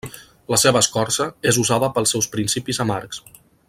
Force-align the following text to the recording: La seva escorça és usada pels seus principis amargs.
La 0.53 0.57
seva 0.61 0.81
escorça 0.85 1.27
és 1.53 1.61
usada 1.67 1.93
pels 1.99 2.17
seus 2.17 2.31
principis 2.37 2.85
amargs. 2.87 3.25